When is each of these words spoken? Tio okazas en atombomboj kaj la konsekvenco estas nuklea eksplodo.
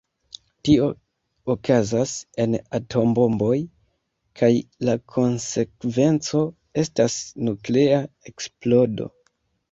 Tio 0.67 0.85
okazas 1.53 2.13
en 2.43 2.55
atombomboj 2.77 3.57
kaj 4.41 4.49
la 4.89 4.95
konsekvenco 5.17 6.41
estas 6.85 7.19
nuklea 7.49 8.01
eksplodo. 8.33 9.11